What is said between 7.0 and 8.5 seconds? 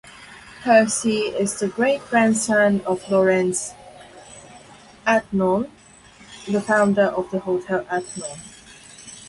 of the Hotel Adlon.